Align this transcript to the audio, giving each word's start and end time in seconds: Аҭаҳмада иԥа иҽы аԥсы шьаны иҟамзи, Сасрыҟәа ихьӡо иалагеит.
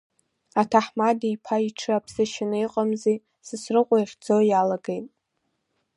Аҭаҳмада 0.61 1.27
иԥа 1.33 1.57
иҽы 1.67 1.89
аԥсы 1.97 2.23
шьаны 2.31 2.57
иҟамзи, 2.65 3.23
Сасрыҟәа 3.47 3.97
ихьӡо 4.03 4.37
иалагеит. 4.49 5.07